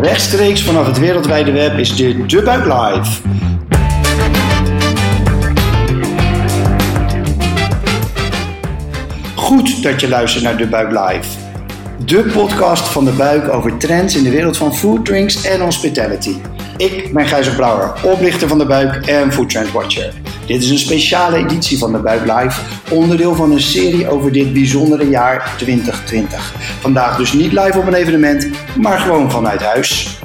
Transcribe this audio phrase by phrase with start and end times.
[0.00, 3.20] Rechtstreeks vanaf het wereldwijde web is dit De Buik Live.
[9.34, 11.28] Goed dat je luistert naar De Buik Live.
[12.04, 16.34] De podcast van De Buik over trends in de wereld van food, drinks en hospitality.
[16.76, 20.12] Ik ben Gijzer Brouwer, oprichter van De Buik en Food Trend Watcher.
[20.46, 22.60] Dit is een speciale editie van De Buik Live,
[22.94, 26.54] onderdeel van een serie over dit bijzondere jaar 2020.
[26.80, 30.18] Vandaag dus niet live op een evenement, maar gewoon vanuit huis.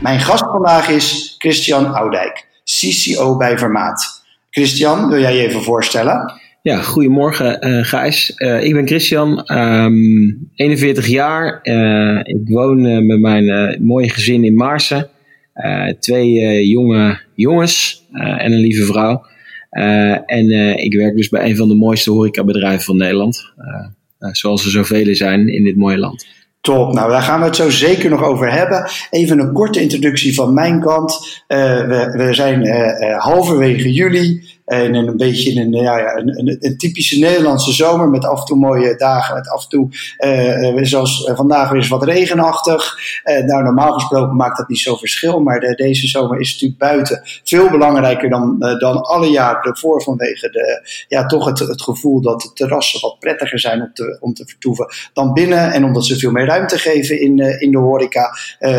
[0.00, 4.22] Mijn gast vandaag is Christian Oudijk, CCO bij Vermaat.
[4.50, 6.39] Christian, wil jij je even voorstellen?
[6.62, 8.32] Ja, goedemorgen uh, Gijs.
[8.36, 11.60] Uh, ik ben Christian, um, 41 jaar.
[11.62, 15.08] Uh, ik woon met mijn mooie gezin in Maarsen.
[15.98, 19.24] twee jonge jongens en een lieve vrouw.
[20.26, 23.52] en ik werk dus bij een van de mooiste horecabedrijven van Nederland.
[24.18, 26.26] zoals er zoveel zijn in dit mooie land.
[26.60, 28.90] Top, nou daar gaan we het zo zeker nog over hebben.
[29.10, 31.42] Even een korte introductie van mijn kant.
[31.48, 32.68] we, we, zijn
[33.18, 38.40] halverwege juli in een beetje een, ja, ja, een, een, typische Nederlandse zomer met af
[38.40, 42.98] en toe mooie dagen, met af en toe, uh, zoals vandaag weer eens wat regenachtig.
[43.24, 46.80] Uh, nou, normaal gesproken maakt dat niet zo verschil, maar de, deze zomer is natuurlijk
[46.80, 52.20] buiten veel belangrijker dan, dan alle jaren ervoor vanwege de, ja, toch het, het gevoel
[52.20, 56.04] dat de terrassen wat prettiger zijn om te, om te vertoeven dan binnen en omdat
[56.06, 58.36] ze veel meer ruimte geven in, in de horeca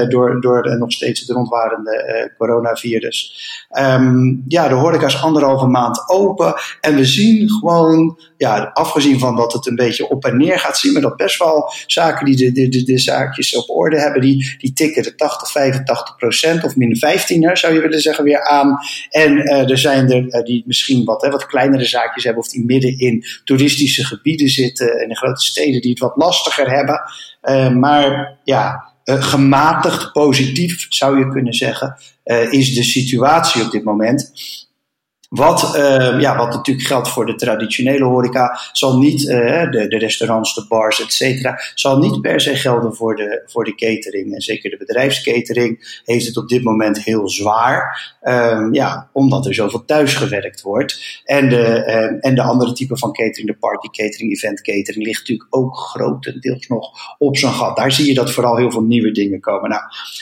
[0.09, 3.50] door, door nog steeds het rondwarende coronavirus.
[3.80, 6.54] Um, ja, de horeca is anderhalve maand open.
[6.82, 10.78] En we zien gewoon, ja, afgezien van dat het een beetje op en neer gaat,
[10.78, 14.22] zien we dat best wel zaken die de, de, de, de zaakjes op orde hebben,
[14.22, 18.44] die, die tikken de 80, 85 procent of min 15 zou je willen zeggen weer
[18.44, 18.78] aan.
[19.09, 22.50] En uh, er zijn er uh, die misschien wat, hè, wat kleinere zaakjes hebben of
[22.50, 27.02] die midden in toeristische gebieden zitten en in grote steden die het wat lastiger hebben.
[27.44, 31.98] Uh, maar ja, gematigd positief zou je kunnen zeggen,
[32.50, 34.31] is de situatie op dit moment.
[35.31, 39.97] Wat, uh, ja, wat natuurlijk geldt voor de traditionele horeca, zal niet, uh, de, de,
[39.97, 44.34] restaurants, de bars, et cetera, zal niet per se gelden voor de, voor de catering.
[44.34, 49.53] En zeker de bedrijfskatering heeft het op dit moment heel zwaar, um, ja, omdat er
[49.53, 51.22] zoveel thuis gewerkt wordt.
[51.25, 55.19] En de, um, en de andere type van catering, de party catering, event catering, ligt
[55.19, 57.78] natuurlijk ook grotendeels nog op zijn gat.
[57.78, 59.69] Daar zie je dat vooral heel veel nieuwe dingen komen.
[59.69, 59.81] Nou,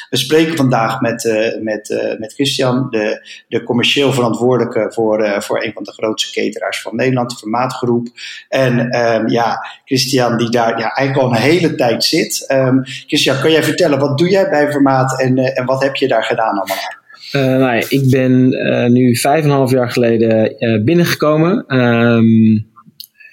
[0.10, 5.74] we spreken vandaag met, uh, met, met Christian, de, de commercieel verantwoordelijke uh, voor een
[5.74, 8.08] van de grootste cateraars van Nederland, de Vermaatgroep.
[8.50, 12.46] En um, ja, Christian, die daar ja, eigenlijk al een hele tijd zit.
[12.52, 15.96] Um, Christian, kan jij vertellen, wat doe jij bij Vermaat en, uh, en wat heb
[15.96, 16.98] je daar gedaan allemaal?
[17.36, 18.50] Uh, nou ik ben
[18.94, 20.56] nu vijf en een half jaar geleden
[20.86, 21.78] binnengekomen.
[21.78, 22.68] Um,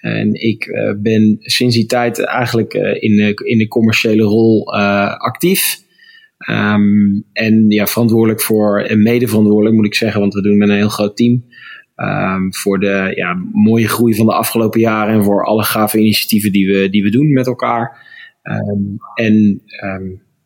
[0.00, 4.74] en ik ben sinds die tijd eigenlijk in, in de commerciële rol
[5.18, 5.84] actief.
[6.50, 10.68] Um, en ja, verantwoordelijk voor, en mede verantwoordelijk moet ik zeggen, want we doen met
[10.68, 11.44] een heel groot team.
[11.96, 16.52] Um, voor de ja, mooie groei van de afgelopen jaren en voor alle gave initiatieven
[16.52, 18.06] die we, die we doen met elkaar.
[18.42, 19.62] Um, en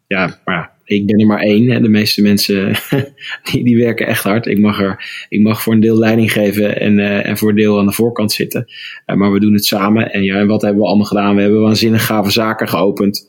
[0.06, 1.70] ja, maar ik ben er maar één.
[1.70, 1.80] Hè.
[1.80, 2.74] De meeste mensen
[3.50, 4.46] die, die werken echt hard.
[4.46, 7.56] Ik mag, er, ik mag voor een deel leiding geven en, uh, en voor een
[7.56, 8.64] deel aan de voorkant zitten.
[9.06, 10.12] Uh, maar we doen het samen.
[10.12, 11.34] En ja, en wat hebben we allemaal gedaan?
[11.34, 13.26] We hebben waanzinnig gave zaken geopend.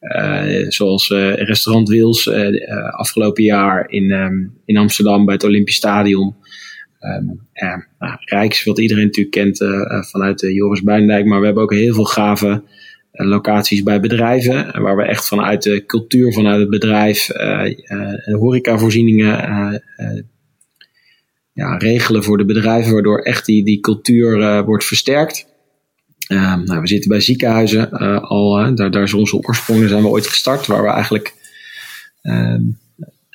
[0.00, 5.74] Uh, zoals uh, restaurant Wils uh, afgelopen jaar in, um, in Amsterdam bij het Olympisch
[5.74, 6.34] Stadion.
[7.00, 7.40] Um,
[8.24, 9.58] Rijks, wat iedereen natuurlijk kent
[10.10, 11.24] vanuit Joris Buindijk.
[11.24, 12.62] Maar we hebben ook heel veel gave
[13.12, 14.82] locaties bij bedrijven.
[14.82, 17.28] Waar we echt vanuit de cultuur, vanuit het bedrijf,
[18.24, 19.82] horecavoorzieningen
[21.52, 22.92] ja, regelen voor de bedrijven.
[22.92, 25.49] Waardoor echt die, die cultuur wordt versterkt.
[26.30, 30.08] Uh, nou, we zitten bij ziekenhuizen uh, al, daar, daar is onze oorsprong, zijn we
[30.08, 31.34] ooit gestart, waar we eigenlijk
[32.22, 32.62] ehm,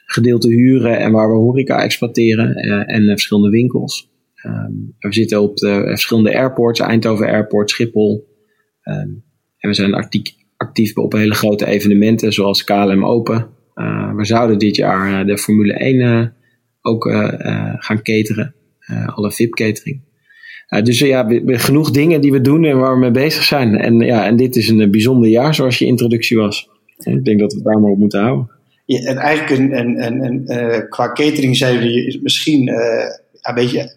[0.05, 4.09] gedeelte huren en waar we horeca exploiteren eh, en verschillende winkels.
[4.35, 8.27] Ehm, we zitten op de verschillende airports, Eindhoven Airport, Schiphol.
[8.81, 9.09] Ehm,
[9.57, 13.53] en we zijn actief, actief op hele grote evenementen zoals KLM Open.
[14.15, 16.33] we zouden dit jaar de Formule 1
[16.81, 17.03] ook
[17.79, 18.55] gaan cateren,
[19.05, 20.01] alle VIP-catering.
[20.81, 23.77] Dus ja, genoeg dingen die we doen en waar we mee bezig zijn.
[23.77, 26.69] En, ja, en dit is een bijzonder jaar, zoals je introductie was.
[26.97, 28.49] En ik denk dat we het daar maar op moeten houden.
[28.85, 32.77] En eigenlijk een, een, een uh, qua catering zijn jullie misschien uh,
[33.41, 33.95] een beetje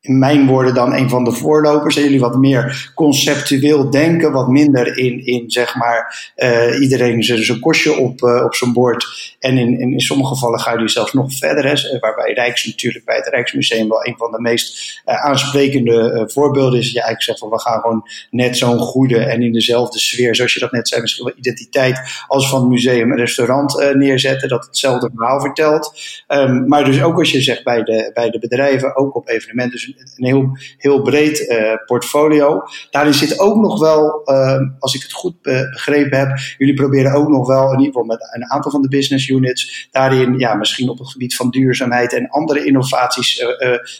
[0.00, 1.96] in mijn woorden dan een van de voorlopers.
[1.96, 7.60] En jullie wat meer conceptueel denken, wat minder in, in zeg maar, uh, iedereen zijn
[7.60, 9.36] kostje op, uh, op zijn bord.
[9.38, 11.64] En in, in, in sommige gevallen gaan jullie zelfs nog verder.
[11.64, 16.86] Hè, waarbij Rijks natuurlijk bij het Rijksmuseum wel een van de meest aansprekende voorbeelden is.
[16.86, 20.54] Je eigenlijk zegt van we gaan gewoon net zo'n goede en in dezelfde sfeer, zoals
[20.54, 24.48] je dat net zei, misschien wel identiteit als van museum en restaurant neerzetten.
[24.48, 26.00] Dat hetzelfde verhaal vertelt.
[26.28, 29.88] Um, maar dus ook als je zegt bij de, bij de bedrijven, ook op evenementen.
[30.16, 32.62] Een heel, heel breed uh, portfolio.
[32.90, 37.28] Daarin zit ook nog wel, uh, als ik het goed begrepen heb, jullie proberen ook
[37.28, 40.88] nog wel, in ieder geval met een aantal van de business units, daarin ja, misschien
[40.88, 43.48] op het gebied van duurzaamheid en andere innovaties uh,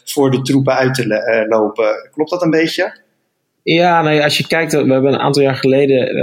[0.05, 2.11] voor de troepen uit te lopen.
[2.13, 3.09] Klopt dat een beetje?
[3.63, 6.17] Ja, nou ja, als je kijkt, we hebben een aantal jaar geleden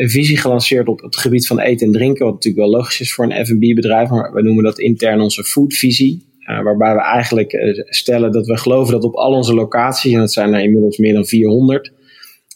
[0.00, 3.14] een visie gelanceerd op het gebied van eten en drinken, wat natuurlijk wel logisch is
[3.14, 6.31] voor een F&B bedrijf, maar we noemen dat intern onze foodvisie.
[6.50, 10.18] Uh, waarbij we eigenlijk uh, stellen dat we geloven dat op al onze locaties, en
[10.18, 11.92] dat zijn er inmiddels meer dan 400,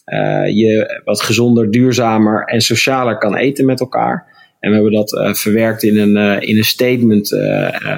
[0.05, 4.35] uh, je wat gezonder, duurzamer en socialer kan eten met elkaar.
[4.59, 7.29] En we hebben dat verwerkt in een, in een statement,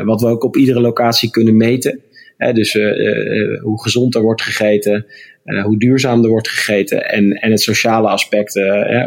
[0.04, 2.02] wat we ook op iedere locatie kunnen meten.
[2.54, 2.74] dus
[3.62, 5.06] hoe gezond er wordt gegeten,
[5.64, 8.56] hoe duurzaam er wordt gegeten en, en het sociale aspect,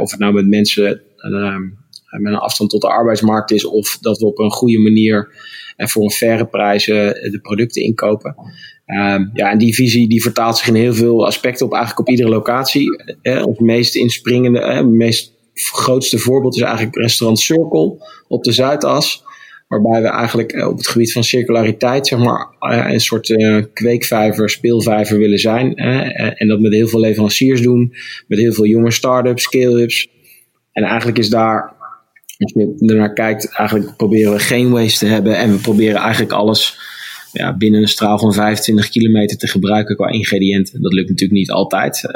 [0.01, 1.03] of het nou met mensen
[2.21, 5.35] met een afstand tot de arbeidsmarkt is, of dat we op een goede manier
[5.77, 8.35] en voor een faire prijs de producten inkopen.
[8.87, 12.09] Um, ja, en die visie die vertaalt zich in heel veel aspecten op eigenlijk op
[12.09, 13.17] iedere locatie.
[13.23, 17.97] Eh, ons meest inspringende, eh, het meest grootste voorbeeld is eigenlijk restaurant Circle
[18.29, 19.25] op de Zuidas.
[19.69, 25.19] Waarbij we eigenlijk op het gebied van circulariteit, zeg maar, een soort uh, kweekvijver, speelvijver
[25.19, 25.75] willen zijn.
[25.75, 27.95] en dat met heel veel leveranciers doen,
[28.27, 30.09] met heel veel jonge start-ups, scale-ups.
[30.73, 31.75] En eigenlijk is daar
[32.39, 36.33] als je ernaar kijkt, eigenlijk proberen we geen waste te hebben en we proberen eigenlijk
[36.33, 36.79] alles
[37.33, 40.83] ja, binnen een straal van 25 kilometer te gebruiken qua ingrediënten.
[40.83, 42.13] Dat lukt natuurlijk niet altijd, uh,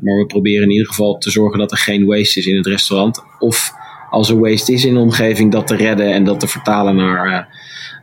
[0.00, 2.66] maar we proberen in ieder geval te zorgen dat er geen waste is in het
[2.66, 3.22] restaurant.
[3.38, 3.72] Of
[4.10, 7.26] als er waste is in de omgeving, dat te redden en dat te vertalen naar
[7.28, 7.44] uh,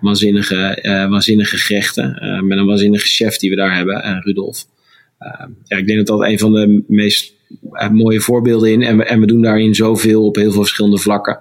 [0.01, 2.17] waanzinnige, uh, waanzinnige gerechten.
[2.47, 4.65] met een waanzinnige chef die we daar hebben, Rudolf.
[5.63, 7.33] ja, ik denk dat dat een van de meest
[7.91, 8.81] mooie voorbeelden in.
[8.81, 11.39] En we, en we doen daarin zoveel op heel veel verschillende vlakken.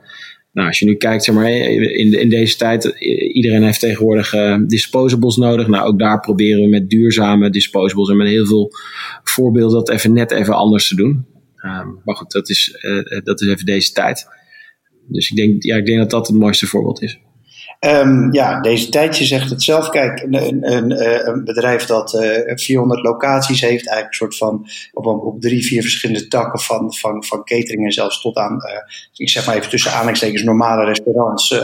[0.53, 2.85] Nou, als je nu kijkt, zeg maar, in, in deze tijd,
[3.33, 4.35] iedereen heeft tegenwoordig
[4.67, 5.69] disposables nodig.
[5.69, 8.71] Nou, ook daar proberen we met duurzame disposables en met heel veel
[9.23, 11.27] voorbeelden dat even net even anders te doen.
[11.65, 12.87] Um, maar goed, dat is,
[13.25, 14.27] dat is even deze tijd.
[15.09, 17.19] Dus ik denk, ja, ik denk dat dat het mooiste voorbeeld is.
[17.87, 19.89] Um, ja, deze tijdje zegt het zelf.
[19.89, 24.37] Kijk, een, een, een, eh, bedrijf dat uh, eh, 400 locaties heeft, eigenlijk een soort
[24.37, 28.53] van op, op drie, vier verschillende takken van, van, van catering en zelfs tot aan,
[28.53, 31.55] uh, ik zeg maar even tussen aanhalingstekens, normale restaurants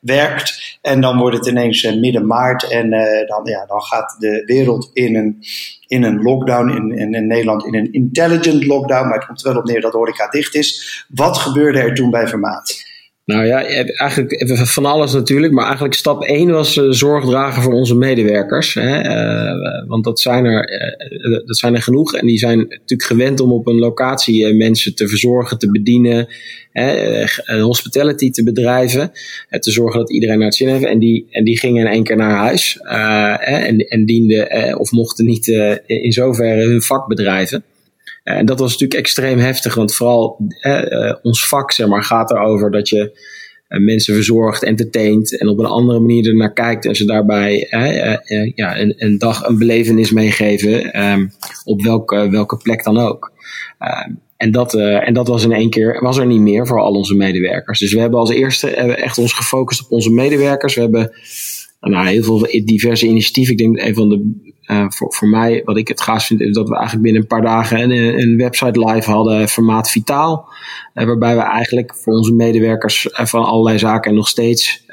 [0.00, 0.78] werkt.
[0.82, 2.90] En dan wordt het ineens midden maart en
[3.26, 5.44] dan, ja, dan gaat de wereld in een
[5.86, 9.64] in een lockdown, in, in, Nederland in een intelligent lockdown, maar het komt wel op
[9.64, 11.04] neer dat horeca dicht is.
[11.08, 12.91] Wat gebeurde er toen bij Vermaat?
[13.24, 15.52] Nou ja, eigenlijk van alles natuurlijk.
[15.52, 18.74] Maar eigenlijk stap 1 was uh, zorg dragen voor onze medewerkers.
[18.74, 19.02] Hè?
[19.86, 20.66] Want dat zijn, er,
[21.46, 22.14] dat zijn er genoeg.
[22.14, 26.28] En die zijn natuurlijk gewend om op een locatie mensen te verzorgen, te bedienen.
[27.60, 29.12] hospitality te bedrijven.
[29.60, 30.84] te zorgen dat iedereen naar het zin heeft.
[30.84, 32.78] En die, en die gingen in één keer naar huis.
[33.40, 35.46] en, en dienden of mochten niet
[35.86, 37.64] in zoverre hun vak bedrijven.
[38.22, 42.30] Eh, en dat was natuurlijk extreem heftig, want vooral eh, ons vak zeg maar, gaat
[42.30, 43.20] erover dat je
[43.68, 47.66] eh, mensen verzorgt, entertaint en op een andere manier ernaar kijkt en ze daarbij
[48.54, 51.30] ja, een, een, dag een belevenis meegeven, um,
[51.64, 53.32] op welke, welke plek dan ook.
[54.06, 56.92] Um, en dat, en dat was in één keer was er niet meer voor al
[56.92, 57.78] onze medewerkers.
[57.78, 60.74] Dus we hebben als eerste echt ons gefocust op onze medewerkers.
[60.74, 61.12] We hebben
[61.80, 63.52] nou, heel veel diverse initiatieven.
[63.52, 66.54] Ik denk een van de uh, voor, voor mij, wat ik het gaaf vind, is
[66.54, 70.48] dat we eigenlijk binnen een paar dagen een, een website live hadden, formaat Vitaal.
[70.94, 74.84] Uh, waarbij we eigenlijk voor onze medewerkers van allerlei zaken nog steeds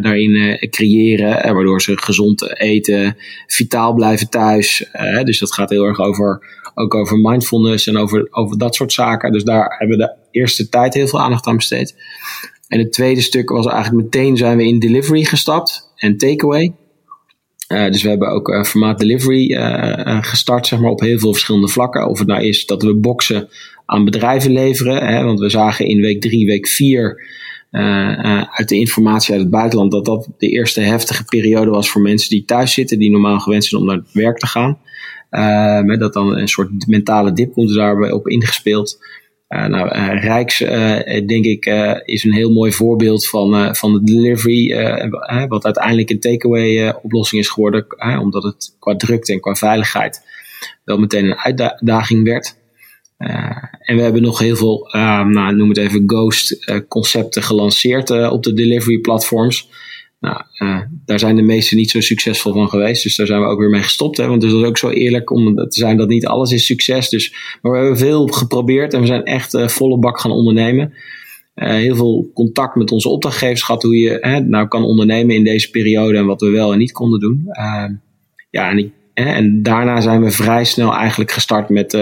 [0.00, 1.54] daarin creëren.
[1.54, 3.16] waardoor ze gezond eten,
[3.46, 4.90] vitaal blijven thuis.
[5.24, 6.42] dus dat gaat heel erg over,
[6.74, 9.32] ook over mindfulness en over, over dat soort zaken.
[9.32, 11.94] Dus daar hebben we de eerste tijd heel veel aandacht aan besteed.
[12.68, 16.74] En het tweede stuk was eigenlijk meteen zijn we in delivery gestapt en takeaway.
[17.68, 21.32] Uh, dus we hebben ook uh, formaat delivery uh, gestart zeg maar, op heel veel
[21.32, 22.08] verschillende vlakken.
[22.08, 23.48] Of het nou is dat we boxen
[23.86, 25.06] aan bedrijven leveren.
[25.06, 27.36] Hè, want we zagen in week drie, week vier
[28.50, 32.30] uit de informatie uit het buitenland dat dat de eerste heftige periode was voor mensen
[32.30, 34.78] die thuis zitten, die normaal gewend zijn om naar werk te gaan.
[35.86, 38.98] met dat dan een soort mentale dip komt daarbij op ingespeeld.
[39.48, 39.88] Nou,
[40.18, 40.58] Rijks,
[41.26, 41.66] denk ik,
[42.04, 44.90] is een heel mooi voorbeeld van, van de delivery,
[45.48, 47.86] wat uiteindelijk een takeaway oplossing is geworden,
[48.20, 50.22] omdat het qua drukte en qua veiligheid
[50.84, 52.56] wel meteen een uitdaging werd.
[53.78, 58.52] en we hebben nog heel veel, nou, noem het even, ghost concepten gelanceerd op de
[58.52, 59.68] delivery platforms.
[60.20, 63.02] Nou, uh, daar zijn de meesten niet zo succesvol van geweest.
[63.02, 64.16] Dus daar zijn we ook weer mee gestopt.
[64.16, 64.26] Hè?
[64.26, 67.08] Want het is ook zo eerlijk om te zijn dat niet alles is succes.
[67.08, 70.92] Dus, maar we hebben veel geprobeerd en we zijn echt uh, volle bak gaan ondernemen.
[71.54, 73.82] Uh, heel veel contact met onze opdrachtgevers gehad.
[73.82, 76.92] Hoe je hè, nou kan ondernemen in deze periode en wat we wel en niet
[76.92, 77.46] konden doen.
[77.48, 77.92] Ehm,
[78.50, 81.92] ja, en, ik, en, daarna zijn we vrij snel eigenlijk gestart met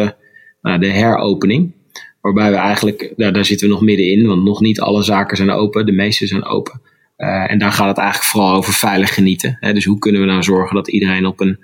[0.62, 1.72] nou, de heropening.
[2.20, 4.26] Waarbij we eigenlijk, nou, daar zitten we nog middenin.
[4.26, 5.86] Want nog niet alle zaken zijn open.
[5.86, 6.80] De meeste zijn open.
[7.18, 9.56] Uh, en daar gaat het eigenlijk vooral over veilig genieten.
[9.60, 9.72] Hè?
[9.72, 11.58] Dus hoe kunnen we nou zorgen dat iedereen op een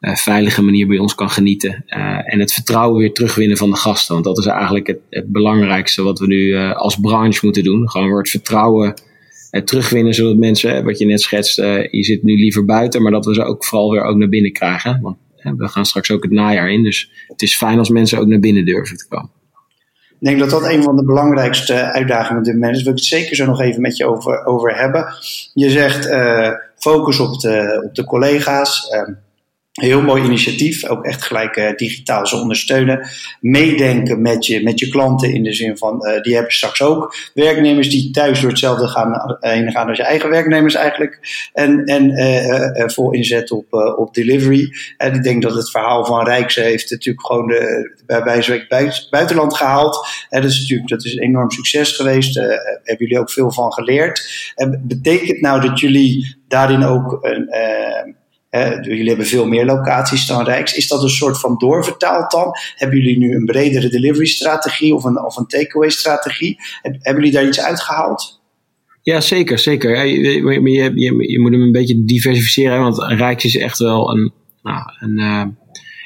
[0.00, 1.84] uh, veilige manier bij ons kan genieten.
[1.86, 4.12] Uh, en het vertrouwen weer terugwinnen van de gasten.
[4.14, 7.90] Want dat is eigenlijk het, het belangrijkste wat we nu als branche moeten doen.
[7.90, 8.94] Gewoon weer het vertrouwen
[9.64, 10.14] terugwinnen.
[10.14, 13.02] Zodat mensen, wat je net schetst, je zit nu liever buiten.
[13.02, 15.00] Maar dat we ze ook vooral weer ook naar binnen krijgen.
[15.00, 15.16] Want
[15.56, 16.82] we gaan straks ook het najaar in.
[16.82, 19.30] Dus het is fijn als mensen ook naar binnen durven te komen.
[20.20, 22.82] Ik denk dat dat een van de belangrijkste uitdagingen op dit moment is.
[22.82, 25.06] Wil ik het zeker zo nog even met je over, over hebben.
[25.54, 28.92] Je zegt uh, focus op de, op de collega's.
[28.94, 29.14] Uh,
[29.78, 33.08] Heel mooi initiatief, ook echt gelijk uh, digitaal ze ondersteunen.
[33.40, 37.14] Meedenken met je, met je klanten in de zin van, uh, die hebben straks ook
[37.34, 41.20] werknemers die thuis door hetzelfde gaan, uh, heen gaan als je eigen werknemers eigenlijk.
[41.52, 44.72] En, en vol inzet op, op delivery.
[44.96, 49.56] En ik denk dat het verhaal van Rijks heeft natuurlijk gewoon de, bij wijze buitenland
[49.56, 50.06] gehaald.
[50.28, 52.34] En dat is natuurlijk dat is een enorm succes geweest.
[52.34, 54.52] Hebben jullie ook veel van geleerd.
[54.54, 57.48] En betekent nou dat jullie daarin ook een
[58.50, 60.74] jullie hebben veel meer locaties dan Rijks.
[60.74, 62.50] Is dat een soort van doorvertaald dan?
[62.74, 66.56] Hebben jullie nu een bredere delivery strategie of een, of een takeaway strategie?
[66.82, 68.40] hebben jullie daar iets uitgehaald?
[69.02, 70.06] Ja, zeker, zeker.
[70.06, 74.82] je, je, je, moet hem een beetje diversificeren, want Rijks is echt wel een, nou,
[74.98, 75.44] een uh,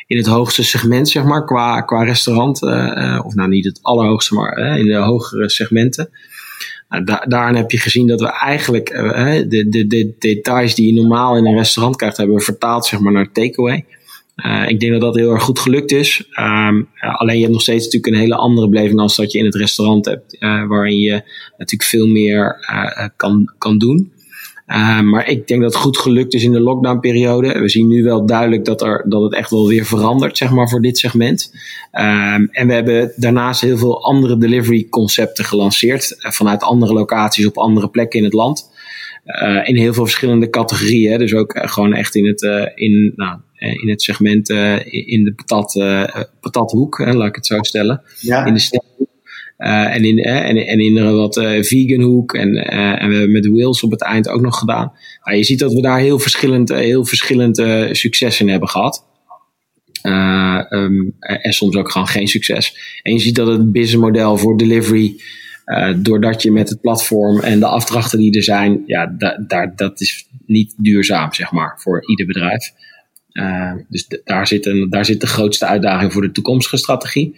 [0.07, 2.63] in het hoogste segment, zeg maar, qua, qua restaurant.
[2.63, 6.11] Uh, of nou niet het allerhoogste, maar in de hogere segmenten.
[7.01, 11.37] Nou, heb je gezien dat we eigenlijk uh, de, de, de, details die je normaal
[11.37, 13.85] in een restaurant krijgt, hebben vertaald zeg maar, naar takeaway.
[14.37, 16.29] Uh, ik denk dat dat heel erg goed gelukt is.
[16.41, 19.45] Um, alleen je hebt nog steeds natuurlijk een hele andere beleving als dat je in
[19.45, 21.23] het restaurant hebt, uh, waarin je
[21.57, 22.57] natuurlijk veel meer
[23.17, 24.13] kan, kan doen.
[24.67, 27.59] Uh, maar ik denk dat het goed gelukt is in de lockdownperiode.
[27.59, 30.69] We zien nu wel duidelijk dat, er, dat het echt wel weer verandert, zeg maar,
[30.69, 31.55] voor dit segment.
[31.93, 36.17] Um, en we hebben daarnaast heel veel andere delivery concepten gelanceerd.
[36.19, 38.71] Uh, vanuit andere locaties op andere plekken in het land.
[39.43, 41.19] Uh, in heel veel verschillende categorieën.
[41.19, 42.43] Dus ook gewoon echt in het,
[42.75, 44.51] in, nou, in het segment
[44.89, 45.73] in de patat,
[46.41, 48.03] patathoek, laat ik het zo stellen.
[48.21, 48.45] Ja.
[48.45, 49.07] In de uh,
[49.63, 52.35] en, in, uh, en, en in wat uh, vegan hoek.
[52.35, 54.93] En, en we hebben met Wills op het eind ook nog gedaan.
[55.25, 57.57] Nou, je ziet dat we daar heel verschillend, heel verschillend
[57.97, 59.05] succes in hebben gehad.
[60.03, 62.77] Um, en soms ook gewoon geen succes.
[63.03, 65.17] En je ziet dat het businessmodel voor delivery,
[65.97, 69.17] doordat je met het platform en de afdrachten die er zijn, ja,
[69.47, 72.73] daar, dat is niet duurzaam, zeg maar, voor ieder bedrijf.
[73.89, 77.37] dus daar zit, een, daar zit de grootste uitdaging voor de toekomstige strategie.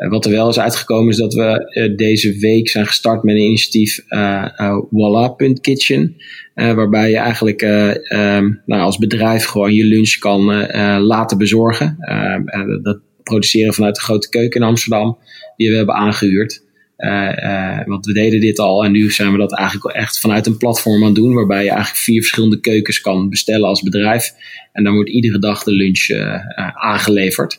[0.00, 3.34] Eh, wat er wel is uitgekomen is dat we eh, deze week zijn gestart met
[3.34, 6.16] een initiatief uh, Voila.kitchen.
[6.54, 10.44] waarbij je eigenlijk ehm, nou, als bedrijf gewoon je lunch kan
[11.02, 11.96] laten bezorgen.
[12.00, 12.42] Ehm,
[12.82, 15.18] dat produceren vanuit de grote keuken in Amsterdam,
[15.56, 16.62] die we hebben aangehuurd.
[17.86, 21.00] want we deden dit al en nu zijn we dat eigenlijk echt vanuit een platform
[21.00, 24.32] aan het doen, waarbij je eigenlijk vier verschillende keukens kan bestellen als bedrijf.
[24.72, 26.08] En dan wordt iedere dag de lunch
[26.74, 27.58] aangeleverd.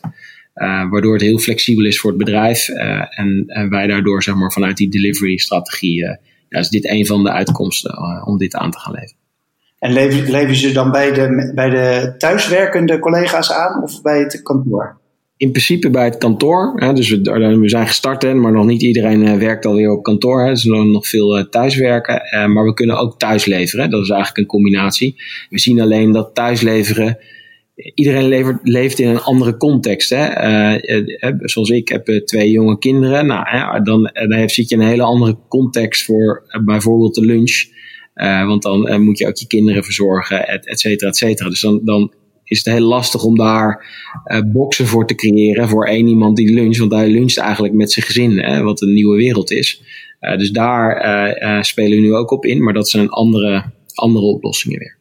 [0.54, 2.68] Uh, waardoor het heel flexibel is voor het bedrijf.
[2.68, 6.14] Uh, en, en, wij daardoor, zeg maar, vanuit die delivery strategie, uh,
[6.48, 9.20] ja, is dit een van de uitkomsten om dit aan te gaan leveren.
[9.78, 15.00] En leven, ze dan bij de, bij de thuiswerkende collega's aan of bij het kantoor?
[15.36, 16.72] In principe bij het kantoor.
[16.76, 20.42] Hè, dus we, we zijn gestart, hè, maar nog niet iedereen werkt alweer op kantoor.
[20.42, 22.22] Hè, dus er nog veel thuiswerken.
[22.52, 23.90] maar we kunnen ook thuis leveren.
[23.90, 25.22] Dat is eigenlijk een combinatie.
[25.48, 27.18] We zien alleen dat thuisleveren
[27.94, 30.10] iedereen leeft in een andere context.
[30.10, 30.48] Hè?
[30.76, 33.26] Uh, zoals ik heb twee jonge kinderen.
[33.26, 37.64] Nou, dan, dan zit je in een hele andere context voor bijvoorbeeld de lunch.
[38.46, 41.48] want dan moet je ook je kinderen verzorgen, et, et cetera, et cetera.
[41.48, 42.12] Dus dan, dan
[42.44, 43.86] is het heel lastig om daar
[44.52, 46.78] boxen voor te creëren voor één iemand die luncht.
[46.78, 49.82] Want hij luncht eigenlijk met zijn gezin, hè, wat een nieuwe wereld is.
[50.20, 55.00] dus daar spelen we nu ook op in, maar dat zijn andere, andere oplossingen weer.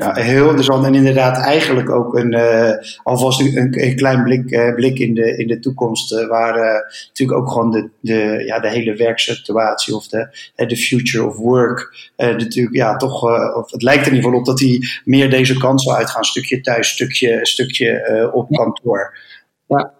[0.00, 0.86] Ja, heel interessant.
[0.86, 5.36] En inderdaad, eigenlijk ook een, uh, alvast een, een, klein blik, uh, blik in, de,
[5.36, 6.12] in de toekomst.
[6.12, 11.26] Uh, waar natuurlijk ook gewoon de, de, ja, de hele werksituatie of de, de future
[11.26, 12.10] of work.
[12.16, 13.22] natuurlijk, ja, toch,
[13.56, 16.24] of het lijkt er in ieder geval op dat die meer deze kant zal uitgaan.
[16.24, 19.18] Stukje thuis, stukje, stukje op kantoor.
[19.66, 19.92] Ja.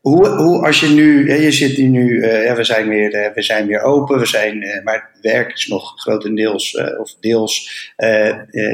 [0.00, 3.66] Hoe, hoe, als je nu, je zit nu, ja, we, zijn weer, uh, we zijn
[3.66, 7.70] weer open, we zijn, maar het werk is nog grotendeels of deels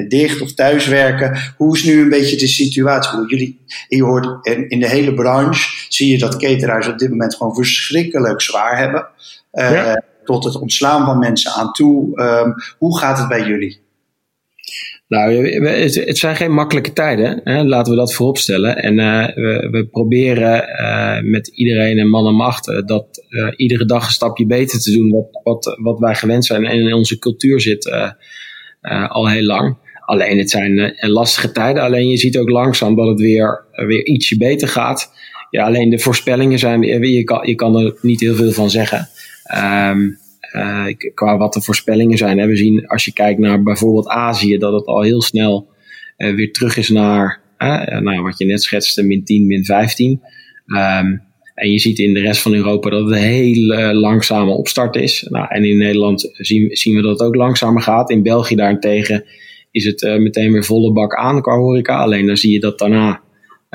[0.08, 1.38] dicht of thuiswerken.
[1.56, 3.18] Hoe is nu een beetje de situatie?
[3.18, 7.10] Hoe jullie, je hoort in, in, de hele branche zie je dat cateraars op dit
[7.10, 9.06] moment gewoon verschrikkelijk zwaar hebben.
[9.50, 10.02] Ja.
[10.24, 12.20] Tot het ontslaan van mensen aan toe.
[12.20, 13.83] Um, hoe gaat het bij jullie?
[15.08, 17.64] Nou, het zijn geen makkelijke tijden, hè?
[17.64, 18.76] laten we dat vooropstellen.
[18.76, 23.24] En uh, we, we, proberen uh, met iedereen en man en macht uh, dat
[23.56, 26.94] iedere dag een stapje beter te doen wat, wat, wat wij gewend zijn en in
[26.94, 27.92] onze cultuur zit
[29.08, 29.76] al heel lang.
[30.04, 34.36] Alleen het zijn lastige tijden, alleen je ziet ook langzaam dat het weer, weer ietsje
[34.36, 35.12] beter gaat.
[35.50, 39.08] Ja, alleen de voorspellingen zijn, je kan, je kan er niet heel veel van zeggen.
[39.90, 40.18] Um,
[41.14, 42.38] qua wat de voorspellingen zijn.
[42.38, 42.46] Hè.
[42.46, 45.68] We zien als je kijkt naar bijvoorbeeld Azië, dat het al heel snel
[46.18, 50.10] uh, weer terug is naar uh, nou, wat je net schetste, min 10, min 15.
[50.10, 51.16] Um, ehm,
[51.54, 55.26] en je ziet in de rest van Europa dat het een hele langzame opstart is.
[55.28, 58.10] Nou, en in Nederland zien, zien we dat het ook langzamer gaat.
[58.10, 59.24] In België daarentegen
[59.70, 61.96] is het meteen weer volle bak aan qua horeca.
[61.96, 63.22] Alleen dan zie je dat daarna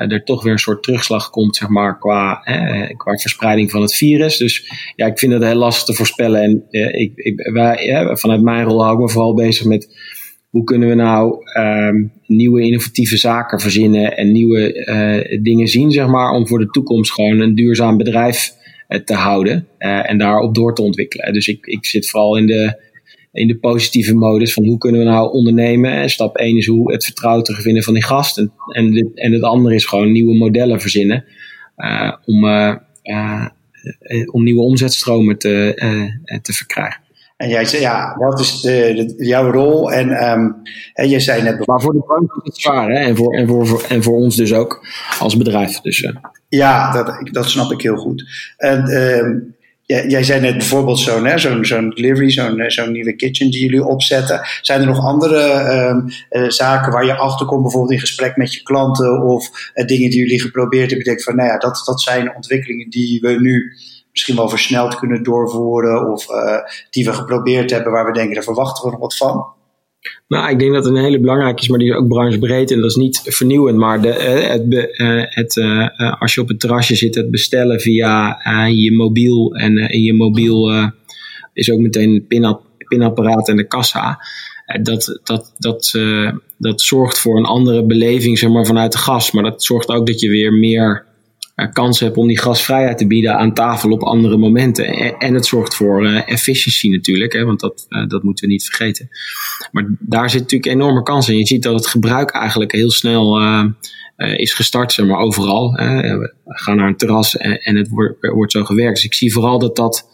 [0.07, 3.95] er toch weer een soort terugslag komt, zeg maar, qua, eh, qua verspreiding van het
[3.95, 4.37] virus.
[4.37, 6.41] Dus ja, ik vind het heel lastig te voorspellen.
[6.41, 9.97] En uh, ik, ik, wij, vanuit mijn rol hou ik me vooral bezig met
[10.49, 16.07] hoe kunnen we nou um, nieuwe innovatieve zaken verzinnen en nieuwe uh, dingen zien, zeg
[16.07, 18.57] maar, om voor de toekomst gewoon een duurzaam bedrijf
[19.05, 21.33] te houden en daarop door te ontwikkelen.
[21.33, 22.88] Dus ik, ik zit vooral in de
[23.31, 25.91] in de positieve modus van hoe kunnen we nou ondernemen.
[25.91, 28.37] En stap 1 is hoe het vertrouwen terugvinden van die gast.
[28.37, 31.25] En, en, dit, en het andere is gewoon nieuwe modellen verzinnen
[31.77, 33.45] uh, om, uh, uh,
[34.31, 35.73] om nieuwe omzetstromen te,
[36.41, 37.01] te verkrijgen.
[37.39, 39.91] En jij zei, ja, dat is de, de, jouw rol.
[39.91, 40.55] En um,
[40.93, 41.67] jij zei net...
[41.67, 42.99] Maar voor de branche is het zwaar, hè?
[42.99, 44.87] En voor, en, voor, en voor ons dus ook
[45.19, 45.81] als bedrijf.
[45.81, 46.13] Dus,
[46.49, 48.23] ja, dat, dat snap ik heel goed.
[48.57, 49.41] En uh,
[49.89, 53.85] jij zei net bijvoorbeeld zo'n zo'n zo'n delivery, zo'n eh, zo'n nieuwe kitchen die jullie
[53.85, 54.41] opzetten.
[54.61, 55.41] Zijn er nog andere
[55.87, 60.09] um, zaken waar je achter komt, bijvoorbeeld in gesprek met je klanten of uh, dingen
[60.09, 60.97] die jullie geprobeerd hebben?
[60.97, 63.73] Je denkt van, nou ja, dat, dat zijn ontwikkelingen die we nu
[64.11, 66.57] misschien wel versneld kunnen doorvoeren of uh,
[66.89, 69.45] die we geprobeerd hebben waar we denken, daar verwachten we nog wat van?
[70.27, 72.81] Nou, ik denk dat het een hele belangrijke is, maar die is ook branchebreed en
[72.81, 73.77] dat is niet vernieuwend.
[73.77, 77.79] Maar de, eh, het, eh, het, uh, als je op het terrasje zit, het bestellen
[77.79, 80.71] via je mobiel en in je mobiel
[81.53, 84.19] is ook meteen het pinapp, pinapparaat en de kassa.
[84.81, 85.99] dat, dat, dat,
[86.57, 89.31] dat zorgt voor een andere beleving zeg maar, vanuit de gas.
[89.31, 91.05] Maar dat zorgt ook dat je weer meer
[91.67, 95.17] kans hebt om die gasvrijheid te bieden aan tafel op andere momenten.
[95.17, 98.65] En het zorgt voor uh, efficiëntie natuurlijk, hè, want dat, uh, dat moeten we niet
[98.65, 99.09] vergeten.
[99.71, 101.37] Maar daar zit natuurlijk enorme kans in.
[101.37, 103.41] Je ziet dat het gebruik eigenlijk heel snel
[104.17, 105.71] is gestart, zeg maar overal.
[105.71, 108.95] we gaan naar een terras en, en het wordt, wordt zo gewerkt.
[108.95, 110.09] Dus ik zie vooral dat dat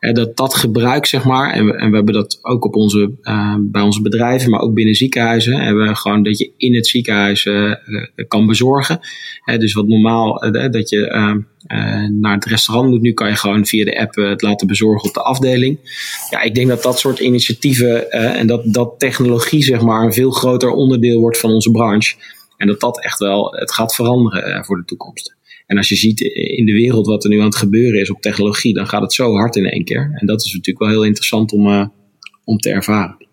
[0.00, 3.56] dat dat gebruik, zeg maar, en we, en we hebben dat ook op onze, uh,
[3.60, 7.74] bij onze bedrijven, maar ook binnen ziekenhuizen, hebben gewoon dat je in het ziekenhuis uh,
[8.28, 9.00] kan bezorgen.
[9.44, 11.44] dus wat normaal, dat je
[12.20, 15.14] naar het restaurant moet, nu kan je gewoon via de app het laten bezorgen op
[15.14, 15.78] de afdeling.
[16.30, 20.30] Ja, ik denk dat dat soort initiatieven en dat, dat technologie, zeg maar, een veel
[20.30, 22.14] groter onderdeel wordt van onze branche.
[22.56, 25.38] En dat dat echt wel het gaat veranderen voor de toekomst.
[25.70, 28.20] En als je ziet in de wereld wat er nu aan het gebeuren is op
[28.20, 30.10] technologie, dan gaat het zo hard in één keer.
[30.14, 31.86] En dat is natuurlijk wel heel interessant om, uh,
[32.44, 33.29] om te ervaren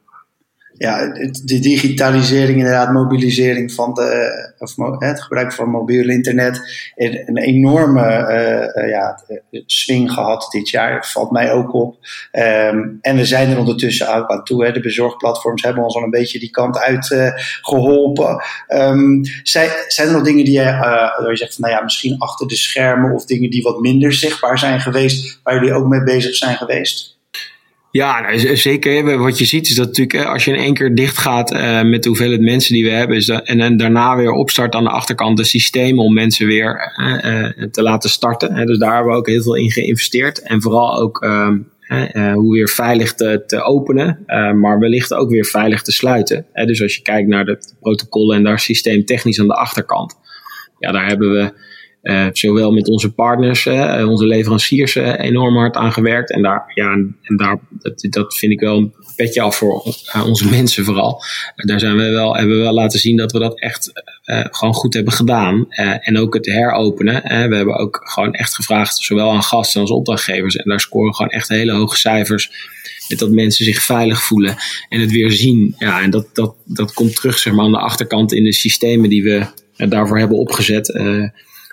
[0.78, 1.06] ja,
[1.44, 6.62] de digitalisering, inderdaad, mobilisering van de, of het gebruik van mobiel internet,
[6.96, 8.06] een enorme
[8.76, 9.20] uh, ja,
[9.66, 11.08] swing gehad dit jaar.
[11.08, 11.98] Valt mij ook op.
[12.32, 14.66] Um, en we zijn er ondertussen ook aan toe.
[14.66, 14.72] Hè.
[14.72, 18.44] De bezorgplatforms hebben ons al een beetje die kant uit geholpen.
[18.68, 22.20] Um, zijn, zijn er nog dingen die uh, waar je zegt van, nou ja, misschien
[22.20, 26.04] achter de schermen of dingen die wat minder zichtbaar zijn geweest, waar jullie ook mee
[26.04, 27.17] bezig zijn geweest?
[27.98, 29.18] Ja, nou, zeker.
[29.18, 32.04] Wat je ziet is dat natuurlijk als je in één keer dicht gaat uh, met
[32.04, 35.38] de hoeveelheid mensen die we hebben, is en, en daarna weer opstart aan de achterkant
[35.38, 38.66] de systemen om mensen weer uh, uh, te laten starten.
[38.66, 40.42] Dus daar hebben we ook heel veel in geïnvesteerd.
[40.42, 41.58] En vooral ook ehm,
[42.34, 44.24] hoe weer veilig te, te openen,
[44.60, 46.46] maar wellicht ook weer veilig te sluiten.
[46.54, 50.16] Dus als je kijkt naar de protocollen en daar systeemtechnisch aan de achterkant,
[50.80, 51.54] ja, daar hebben we
[52.08, 56.32] uh, zowel met onze partners, uh, onze leveranciers, uh, enorm hard aan gewerkt.
[56.32, 56.92] En daar, ja,
[57.22, 59.94] en daar, dat, dat vind ik wel petje af voor
[60.26, 61.24] onze mensen vooral.
[61.56, 63.92] daar zijn we wel, hebben we wel laten zien dat we dat echt
[64.52, 65.66] gewoon goed hebben gedaan.
[66.02, 67.22] en ook het heropenen.
[67.24, 70.56] we hebben ook gewoon echt gevraagd, zowel aan gasten als opdrachtgevers.
[70.56, 72.52] En daar scoren gewoon echt hele hoge cijfers.
[73.08, 74.56] Dat mensen zich veilig voelen
[74.90, 75.76] en het weer zien.
[75.78, 79.10] Ja, en dat, dat, dat komt terug zeg maar, aan de achterkant in de systemen
[79.10, 79.46] die we
[79.88, 80.88] daarvoor hebben opgezet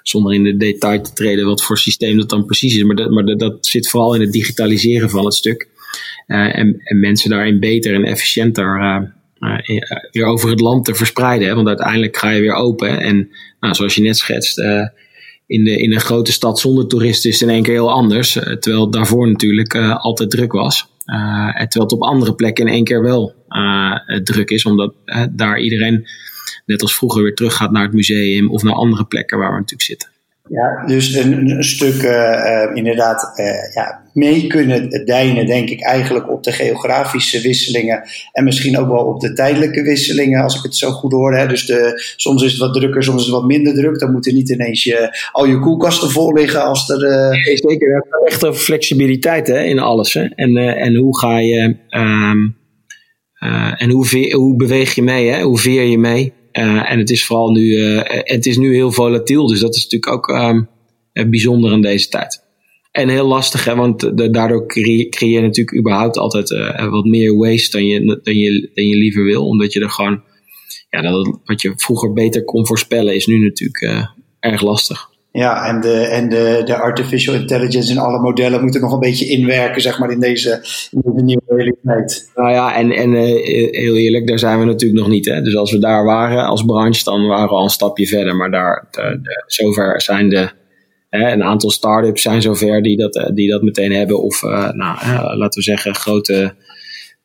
[0.08, 2.82] zonder in de detail te treden wat voor systeem dat dan precies is.
[2.82, 5.68] Maar dat, maar dat, zit vooral in het digitaliseren van het stuk.
[6.26, 9.00] Uh, en, en, mensen daarin beter en efficiënter uh,
[9.40, 9.78] uh,
[10.10, 11.48] weer over het land te verspreiden.
[11.48, 11.54] Hè?
[11.54, 13.00] Want uiteindelijk ga je weer open.
[13.00, 14.58] En nou, zoals je net schetst,
[15.46, 18.32] in, de, in een grote stad zonder toeristen is het in één keer heel anders.
[18.32, 20.88] terwijl het daarvoor natuurlijk altijd druk was.
[21.54, 23.34] en terwijl het op andere plekken in één keer wel
[24.22, 24.94] druk is, omdat
[25.30, 26.06] daar iedereen
[26.66, 29.54] net als vroeger weer terug gaat naar het museum of naar andere plekken waar we
[29.58, 30.08] natuurlijk zitten.
[30.48, 36.30] Ja, dus een, een stuk uh, inderdaad uh, ja, mee kunnen dijnen, denk ik, eigenlijk
[36.30, 40.76] op de geografische wisselingen en misschien ook wel op de tijdelijke wisselingen, als ik het
[40.76, 41.36] zo goed hoor.
[41.36, 41.46] Hè.
[41.46, 43.98] Dus de, soms is het wat drukker, soms is het wat minder druk.
[43.98, 47.30] Dan moeten niet ineens je, al je koelkasten vol liggen als er.
[47.30, 50.14] Nee, zeker, het gaat echt over flexibiliteit hè, in alles.
[50.14, 50.24] Hè.
[50.24, 51.76] En, en hoe ga je.
[51.90, 52.56] Um,
[53.78, 55.28] en hoe, veer, hoe beweeg je mee?
[55.28, 55.42] Hè?
[55.42, 56.32] Hoe veer je mee?
[56.58, 59.82] Uh, en het is vooral nu, uh, het is nu heel volatiel, dus dat is
[59.82, 60.68] natuurlijk ook um,
[61.30, 62.42] bijzonder in deze tijd.
[62.90, 66.48] En heel lastig, hè, want daardoor creëer, je natuurlijk überhaupt altijd
[66.90, 69.46] wat meer waste dan je, dan, je, dan je liever wil.
[69.46, 70.22] Omdat je er gewoon,
[70.90, 74.08] ja, dat, wat je vroeger beter kon voorspellen, is nu natuurlijk
[74.40, 75.08] erg lastig.
[75.38, 79.26] Ja, en, de, en de, de artificial intelligence en alle modellen moeten nog een beetje
[79.26, 80.50] inwerken, zeg maar, in deze,
[80.90, 82.30] in deze nieuwe realiteit.
[82.34, 83.22] Nou ja, en, en uh,
[83.70, 85.26] heel eerlijk, daar zijn we natuurlijk nog niet.
[85.26, 85.42] Hè?
[85.42, 88.36] Dus als we daar waren als branche, dan waren we al een stapje verder.
[88.36, 90.50] Maar daar, de, zover zijn de,
[91.08, 94.22] hè, een aantal start-ups zijn zover die dat, eh, die dat meteen hebben.
[94.22, 94.96] Of, uh, nou,
[95.36, 96.54] laten we zeggen, grote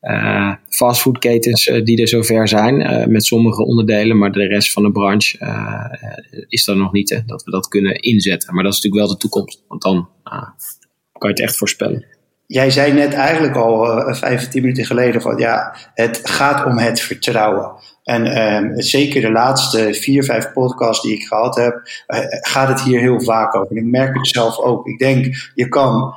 [0.02, 4.84] uh, fastfoodketens uh, die er zover zijn uh, met sommige onderdelen, maar de rest van
[4.84, 5.38] de branche
[6.48, 8.54] is er nog niet, hè, dat we dat kunnen inzetten.
[8.54, 10.10] Maar dat is natuurlijk wel de toekomst, want dan
[11.12, 12.06] kan je het echt voorspellen.
[12.46, 17.02] Jij zei net eigenlijk al uh, 15 minuten geleden van ja, het gaat om het
[17.02, 17.72] vertrouwen.
[18.04, 21.82] En ehm, zeker de laatste vier, vijf podcasts die ik gehad heb,
[22.42, 23.72] gaat het hier heel vaak over.
[23.72, 24.88] En ik merk het zelf ook.
[24.88, 26.14] Ik denk, je kan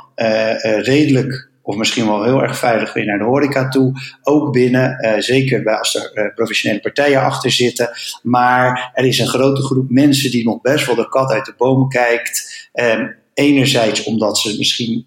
[0.83, 3.93] redelijk of misschien wel heel erg veilig weer naar de horeca toe.
[4.23, 7.91] Ook binnen, uh, zeker bij als er uh, professionele partijen achter zitten.
[8.23, 11.55] Maar er is een grote groep mensen die nog best wel de kat uit de
[11.57, 12.71] boom kijkt.
[12.75, 15.07] Um, enerzijds omdat ze misschien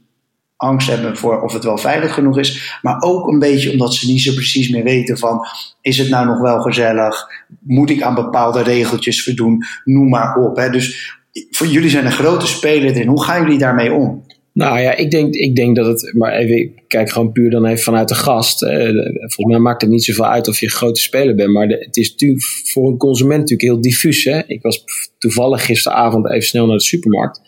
[0.58, 2.80] angst hebben voor of het wel veilig genoeg is.
[2.82, 5.48] Maar ook een beetje omdat ze niet zo precies meer weten van...
[5.82, 7.28] is het nou nog wel gezellig?
[7.60, 9.64] Moet ik aan bepaalde regeltjes voldoen?
[9.84, 10.56] Noem maar op.
[10.56, 10.70] Hè.
[10.70, 11.18] Dus
[11.50, 13.08] voor jullie zijn een grote speler in.
[13.08, 14.26] Hoe gaan jullie daarmee om?
[14.56, 17.66] Nou ja, ik denk, ik denk dat het, maar even, ik kijk gewoon puur dan
[17.66, 18.64] even vanuit de gast.
[18.64, 18.88] Eh,
[19.18, 21.98] volgens mij maakt het niet zoveel uit of je een grote speler bent, maar het
[21.98, 24.24] is natuurlijk voor een consument natuurlijk heel diffuus.
[24.24, 24.42] Hè?
[24.48, 24.84] Ik was
[25.18, 27.42] toevallig gisteravond even snel naar de supermarkt.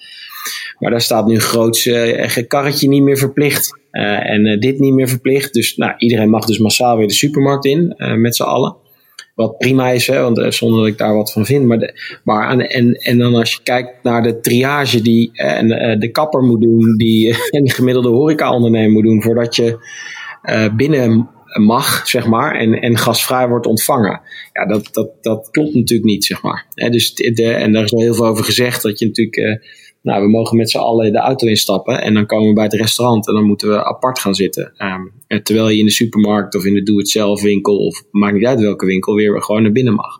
[0.79, 3.79] Maar daar staat nu een groot uh, karretje niet meer verplicht.
[3.91, 5.53] En dit niet meer verplicht.
[5.53, 8.75] Dus nou, iedereen mag dus massaal weer de supermarkt in, met z'n allen.
[9.37, 11.65] Wat prima is, hè, want, uh, zonder dat ik daar wat van vind.
[11.65, 15.99] Maar, maar en, en dan als je kijkt naar de triage die uh, en, uh,
[15.99, 19.77] de kapper moet doen, die en de gemiddelde horeca-ondernemer moet doen voordat je
[20.75, 24.21] binnen mag, zeg maar, en, en gasvrij wordt ontvangen.
[24.53, 26.65] Ja, dat, dat, dat klopt natuurlijk niet, zeg maar.
[26.73, 29.59] dus de, en daar is al heel veel over gezegd, dat je natuurlijk
[30.07, 32.73] nou, we mogen met z'n allen de auto instappen en dan komen we bij het
[32.73, 34.73] restaurant en dan moeten we apart gaan zitten.
[34.77, 38.59] Um, terwijl je in de supermarkt of in de doe-het-zelf winkel of maakt niet uit
[38.59, 40.19] welke winkel weer gewoon naar binnen mag.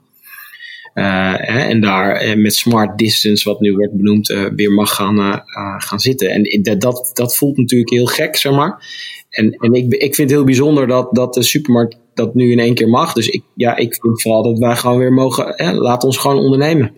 [0.93, 5.43] Uh, en daar eh, met smart distance, wat nu wordt benoemd, uh, weer mag gaan,
[5.77, 6.29] gaan zitten.
[6.29, 8.85] En dat, dat, dat voelt natuurlijk heel gek, zeg maar.
[9.29, 12.59] En, en ik, ik vind het heel bijzonder dat, dat de supermarkt dat nu in
[12.59, 13.13] één keer mag.
[13.13, 16.91] Dus ik, ja, ik vind vooral dat wij gewoon weer mogen, laat ons gewoon ondernemen.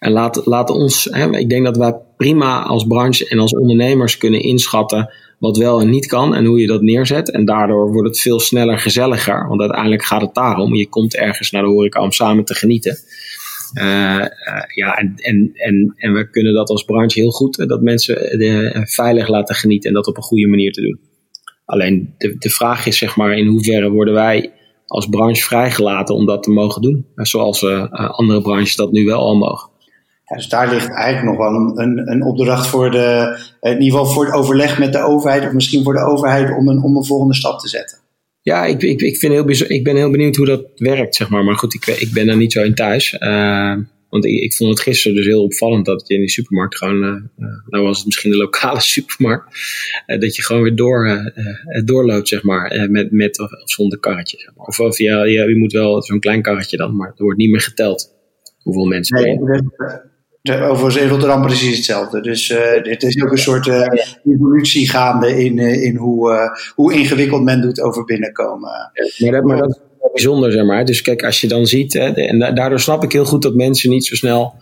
[0.00, 4.16] En laat, laat ons, hè, ik denk dat wij prima als branche en als ondernemers
[4.16, 7.30] kunnen inschatten wat wel en niet kan en hoe je dat neerzet.
[7.30, 9.48] En daardoor wordt het veel sneller gezelliger.
[9.48, 10.74] Want uiteindelijk gaat het daarom.
[10.74, 12.98] Je komt ergens naar de horeca om samen te genieten.
[13.74, 14.26] Uh, uh,
[14.74, 15.52] ja, en, en,
[15.96, 18.16] en, we kunnen dat als branche heel goed, dat mensen
[18.88, 21.00] veilig laten genieten en dat op een goede manier te doen.
[21.64, 24.52] Alleen de, de vraag is zeg maar in hoeverre worden wij
[24.86, 27.06] als branche vrijgelaten om dat te mogen doen.
[27.14, 29.69] Zoals andere branches dat nu wel al mogen.
[30.30, 33.98] Ja, dus daar ligt eigenlijk nog wel een, een, een, opdracht voor de, in ieder
[33.98, 36.96] geval voor het overleg met de overheid, of misschien voor de overheid om een, om
[36.96, 37.98] een volgende stap te zetten.
[38.42, 41.44] Ja, ik, ik, ik, vind heel ik ben heel benieuwd hoe dat werkt, zeg maar.
[41.44, 43.16] Maar goed, ik, ik ben er niet zo in thuis.
[43.18, 43.76] Uh,
[44.08, 47.02] Want ik, ik, vond het gisteren dus heel opvallend dat je in die supermarkt gewoon,
[47.36, 49.46] uh, nou was het misschien de lokale supermarkt,
[50.06, 51.32] uh, dat je gewoon weer door,
[51.84, 54.38] doorloopt, zeg maar, met, met of, zonder karretje.
[54.38, 54.66] Zeg maar.
[54.66, 57.50] Of, of ja, ja, je moet wel zo'n klein karretje dan, maar er wordt niet
[57.50, 58.18] meer geteld
[58.62, 59.22] hoeveel mensen.
[59.22, 59.38] Nee,
[60.42, 62.20] Overigens in Rotterdam precies hetzelfde.
[62.20, 63.86] Dus uh, dit is ook een soort uh,
[64.24, 68.70] evolutie gaande in, uh, in hoe, hoe ingewikkeld men doet over binnenkomen.
[69.18, 70.84] maar, dat, maar dat is wel bijzonder, zeg maar.
[70.84, 73.90] Dus kijk, als je dan ziet, hè, en daardoor snap ik heel goed dat mensen
[73.90, 74.54] niet zo snel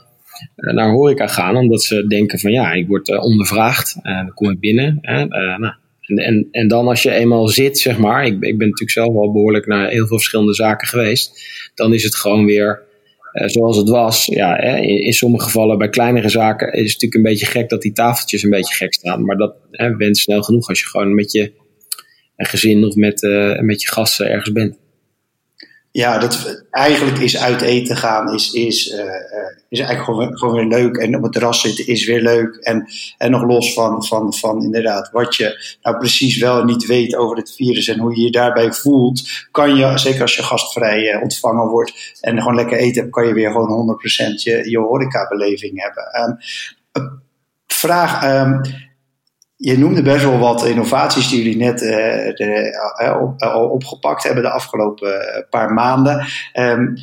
[0.57, 4.99] naar horeca gaan, omdat ze denken van ja, ik word ondervraagd, dan kom ik binnen.
[5.01, 8.91] nou, en, en, en dan als je eenmaal zit, zeg maar, ik, ik ben natuurlijk
[8.91, 11.43] zelf al behoorlijk naar heel veel verschillende zaken geweest,
[11.75, 12.88] dan is het gewoon weer eh,
[13.33, 14.27] zoals het was.
[14.27, 17.83] Ja, hè, in, sommige gevallen bij kleinere zaken is het natuurlijk een beetje gek dat
[17.83, 19.25] die tafeltjes een beetje gek staan.
[19.25, 21.53] Maar dat hè, snel genoeg als je gewoon met je
[22.37, 24.77] gezin of met, uh, met je gasten ergens bent.
[25.91, 29.01] Ja, dat, eigenlijk is uit eten gaan is, is, uh,
[29.69, 30.97] is eigenlijk gewoon, gewoon weer leuk.
[30.97, 32.57] En op het terras zitten is weer leuk.
[32.57, 32.87] En,
[33.19, 37.37] en nog los van, van, van inderdaad wat je nou precies wel niet weet over
[37.37, 41.23] het virus en hoe je je daarbij voelt, kan je, zeker als je gastvrij uh,
[41.23, 45.83] ontvangen wordt en gewoon lekker eten hebt, kan je weer gewoon 100% je, je horecabeleving
[45.83, 46.39] hebben.
[46.93, 47.23] Um,
[47.67, 48.25] vraag.
[48.25, 48.61] Um,
[49.61, 54.43] je noemde best wel wat innovaties die jullie net uh, de, op, uh, opgepakt hebben
[54.43, 56.27] de afgelopen paar maanden.
[56.59, 56.97] Um,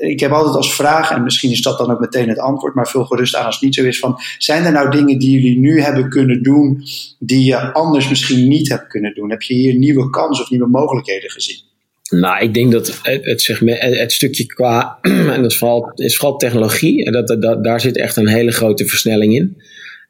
[0.00, 2.88] ik heb altijd als vraag, en misschien is dat dan ook meteen het antwoord, maar
[2.88, 5.58] veel gerust aan als het niet zo is, van zijn er nou dingen die jullie
[5.58, 6.82] nu hebben kunnen doen
[7.18, 9.30] die je anders misschien niet hebt kunnen doen?
[9.30, 11.64] Heb je hier nieuwe kansen of nieuwe mogelijkheden gezien?
[12.10, 14.98] Nou, ik denk dat het, het, segment, het stukje qua,
[15.34, 18.52] en dat is vooral, is vooral technologie, en dat, dat, daar zit echt een hele
[18.52, 19.56] grote versnelling in.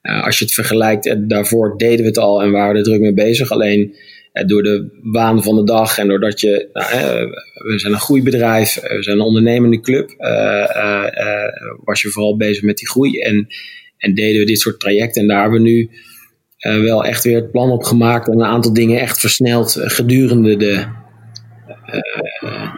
[0.06, 3.00] Uh, als je het vergelijkt, uh, daarvoor deden we het al en waren er druk
[3.00, 3.50] mee bezig.
[3.50, 3.94] Alleen
[4.32, 6.90] uh, door de waan van de dag en doordat je, nou,
[7.54, 10.10] we zijn een groeibedrijf, we zijn een ondernemende club,
[11.84, 13.46] was je vooral bezig met die groei en,
[13.98, 15.22] en deden we dit soort trajecten.
[15.22, 15.90] En daar hebben we nu
[16.82, 20.84] wel echt weer het plan op gemaakt en een aantal dingen echt versneld gedurende de,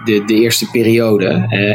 [0.04, 1.26] de, de, eerste periode.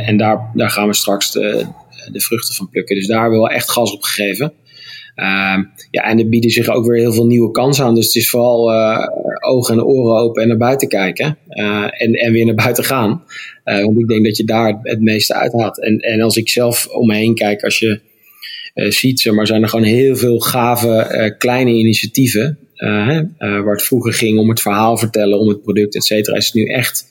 [0.06, 1.66] en daar, daar gaan we straks de,
[2.12, 2.96] de vruchten van plukken.
[2.96, 4.54] Dus daar hebben we wel echt gas op gegeven.
[5.16, 5.58] Uh,
[5.92, 7.96] ja, en er bieden zich ook weer heel veel nieuwe kansen aan.
[7.96, 9.08] Dus het is vooral uh,
[9.40, 11.38] ogen en oren open en naar buiten kijken.
[11.50, 13.24] Uh, en, en weer naar buiten gaan.
[13.66, 15.82] Uh, want ik denk dat je daar het meeste uithaalt.
[15.82, 18.00] En, en als ik zelf om me heen kijk, als je
[18.74, 22.58] ziet, maar, zijn er gewoon heel veel gave kleine initiatieven.
[23.38, 26.38] waar het vroeger ging om het verhaal vertellen, om het product, et cetera.
[26.38, 27.06] Is het nu echt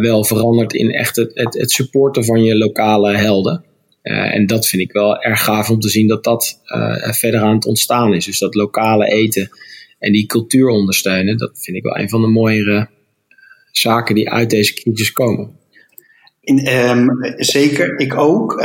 [0.00, 3.64] wel veranderd in echt het, het, het supporten van je lokale helden.
[4.04, 7.40] Uh, en dat vind ik wel erg gaaf om te zien dat dat uh, verder
[7.40, 8.24] aan het ontstaan is.
[8.24, 9.48] Dus dat lokale eten
[9.98, 12.88] en die cultuur ondersteunen, dat vind ik wel een van de mooiere
[13.70, 15.56] zaken die uit deze crisis komen.
[16.40, 18.64] In, um, zeker, ik ook.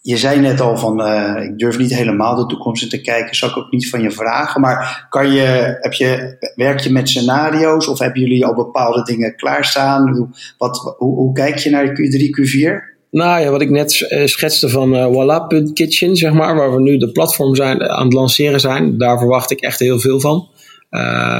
[0.00, 1.06] Je zei net al van,
[1.42, 4.10] ik durf niet helemaal de toekomst in te kijken, zal ik ook niet van je
[4.10, 4.60] vragen.
[4.60, 9.36] Maar kan je, heb je, werk je met scenario's of hebben jullie al bepaalde dingen
[9.36, 10.08] klaarstaan?
[10.08, 12.97] Hoe, wat, hoe kijk je naar Q3, Q4?
[13.10, 16.98] Nou ja, wat ik net eh, schetste van uh, Voila.kitchen, zeg maar, waar we nu
[16.98, 20.48] de platform zijn, aan het lanceren zijn, daar verwacht ik echt heel veel van.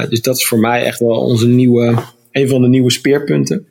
[0.09, 1.95] Dus dat is voor mij echt wel onze nieuwe,
[2.31, 3.67] een van de nieuwe speerpunten.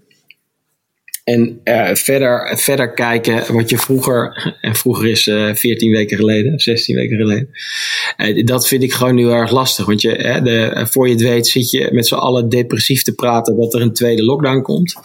[1.25, 1.61] En
[1.93, 7.17] verder, verder kijken wat je vroeger, en vroeger is uh, 14 weken geleden, 16 weken
[7.17, 8.47] geleden.
[8.47, 9.87] Dat vind ik gewoon nu erg lastig.
[9.87, 13.75] Want je, voor je het weet zit je met z'n allen depressief te praten dat
[13.75, 14.97] er een tweede lockdown komt.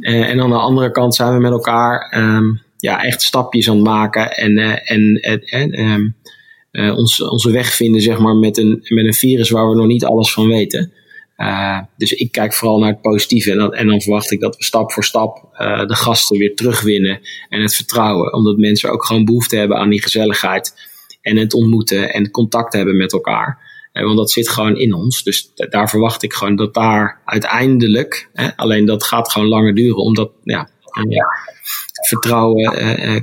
[0.00, 3.74] Uh, en aan de andere kant zijn we met elkaar um, ja, echt stapjes aan
[3.74, 4.90] het maken en, uh,
[5.52, 6.16] en, um,
[6.72, 9.86] uh, ons, onze weg vinden zeg maar, met, een, met een virus waar we nog
[9.86, 10.92] niet alles van weten.
[11.96, 14.64] dus ik kijk vooral naar het positieve en dan, en dan verwacht ik dat we
[14.64, 15.48] stap voor stap
[15.86, 18.32] de gasten weer terugwinnen en het vertrouwen.
[18.32, 20.74] Omdat mensen ook gewoon behoefte hebben aan die gezelligheid
[21.22, 23.69] en het ontmoeten en contact hebben met elkaar.
[23.92, 25.22] Eh, want dat zit gewoon in ons.
[25.22, 30.02] Dus daar verwacht ik gewoon dat daar uiteindelijk, hè, alleen dat gaat gewoon langer duren,
[30.02, 30.68] omdat ja,
[31.08, 31.26] ja
[32.08, 33.20] vertrouwen uh, uh,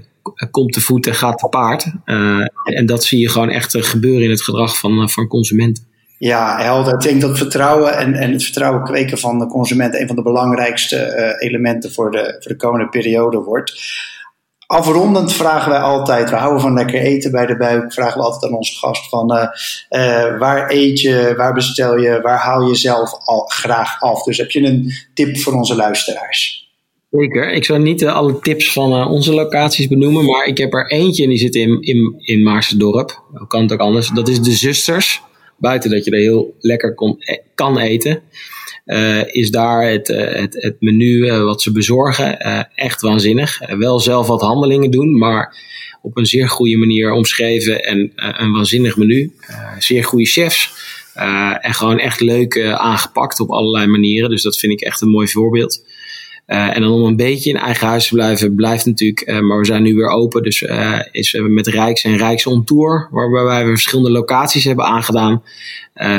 [0.52, 1.86] komt te voet en gaat te paard.
[2.06, 5.86] Uh, en dat zie je gewoon echt gebeuren in het gedrag van, van consumenten.
[6.18, 6.94] Ja, helder.
[6.94, 10.22] Ik denk dat vertrouwen en, en het vertrouwen kweken van de consument een van de
[10.22, 13.74] belangrijkste elementen voor de, voor de komende periode wordt.
[14.68, 18.52] Afrondend vragen wij altijd, we houden van lekker eten bij de buik, vragen we altijd
[18.52, 19.44] aan onze gast van uh,
[19.90, 24.24] uh, waar eet je, waar bestel je, waar haal je zelf al graag af.
[24.24, 26.70] Dus heb je een tip voor onze luisteraars?
[27.12, 27.52] Zeker.
[27.52, 31.24] Ik zou niet uh, alle tips van onze locaties benoemen, maar ik heb er eentje
[31.24, 33.22] en die zit in, in, in Maarsendorp.
[33.48, 34.10] Kan het ook anders?
[34.10, 35.22] Dat is de Zusters.
[35.58, 37.18] Buiten dat je er heel lekker kon,
[37.56, 38.22] kan eten.
[39.32, 42.40] Is daar het, het, het menu wat ze bezorgen
[42.76, 43.60] echt waanzinnig.
[43.78, 45.56] wel zelf wat handelingen doen, maar
[46.02, 49.32] op een zeer goede manier omschreven en een waanzinnig menu.
[49.80, 50.74] zeer goede chefs.
[51.62, 54.30] en gewoon echt leuk aangepakt op allerlei manieren.
[54.30, 55.84] Dus dat vind ik echt een mooi voorbeeld.
[56.48, 59.60] Uh, en dan om een beetje in eigen huis te blijven, blijft natuurlijk, uh, maar
[59.60, 60.44] we zijn nu weer open.
[60.44, 65.44] Dus uh, is met Rijks en Rijks on Tour, waarbij we verschillende locaties hebben aangedaan.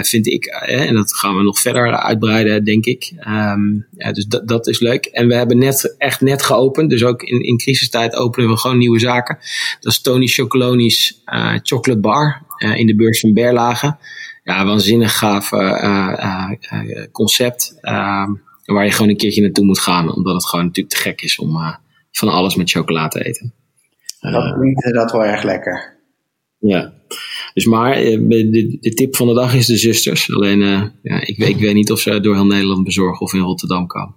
[0.03, 3.13] vind ik, en dat gaan we nog verder uitbreiden, denk ik.
[3.29, 5.05] Um, ja, dus dat, is leuk.
[5.05, 8.79] En we hebben net, echt net geopend, dus ook in, in crisistijd openen we gewoon
[8.79, 9.39] nieuwe zaken.
[9.81, 11.23] Dat is Tony Chocoloni's
[11.63, 12.43] Chocolate Bar
[12.75, 13.97] in de beurs van Berlage.
[14.45, 15.51] Ja, waanzinnig gaaf
[17.13, 17.79] concept.
[18.75, 21.39] Waar je gewoon een keertje naartoe moet gaan, omdat het gewoon natuurlijk te gek is
[21.39, 21.75] om uh,
[22.11, 23.55] van alles met chocola te eten.
[24.21, 25.97] Dat eh, klinkt dat wel erg lekker.
[26.59, 26.93] Ja,
[27.55, 30.35] dus maar eh, de, de, tip van de dag is de zusters.
[30.35, 30.59] Alleen,
[31.03, 34.15] ja, ik, ik weet niet of ze door heel Nederland bezorgen of in Rotterdam komen.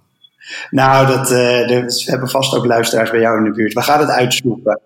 [0.70, 3.72] Nou, dat, we hebben vast ook luisteraars bij jou in de buurt.
[3.72, 4.80] We gaan het uitzoeken.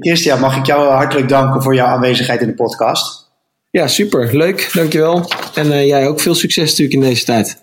[0.00, 3.30] Christian, mag ik jou hartelijk danken voor jouw aanwezigheid in de podcast.
[3.70, 4.36] Ja, super.
[4.36, 4.70] Leuk.
[4.72, 5.30] Dankjewel.
[5.54, 7.61] En jij ook veel succes natuurlijk in deze tijd.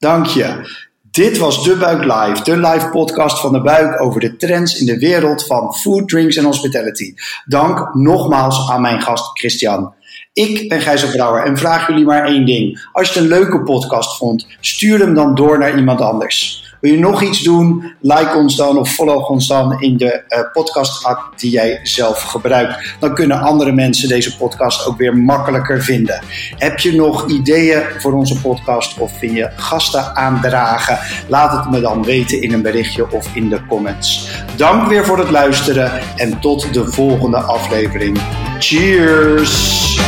[0.00, 0.78] Dank je.
[1.10, 4.86] Dit was De Buik Live, de live podcast van De Buik over de trends in
[4.86, 7.14] de wereld van food, drinks en hospitality.
[7.44, 9.94] Dank nogmaals aan mijn gast Christian.
[10.32, 12.88] Ik ben Gijzer Brouwer en vraag jullie maar één ding.
[12.92, 16.69] Als je het een leuke podcast vond, stuur hem dan door naar iemand anders.
[16.80, 17.94] Wil je nog iets doen?
[18.00, 22.22] Like ons dan of follow ons dan in de uh, podcast app die jij zelf
[22.22, 22.94] gebruikt.
[23.00, 26.22] Dan kunnen andere mensen deze podcast ook weer makkelijker vinden.
[26.56, 30.98] Heb je nog ideeën voor onze podcast of vind je gasten aandragen?
[31.28, 34.28] Laat het me dan weten in een berichtje of in de comments.
[34.56, 38.20] Dank weer voor het luisteren en tot de volgende aflevering.
[38.58, 39.99] Cheers!